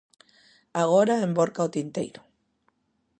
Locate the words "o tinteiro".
1.67-2.21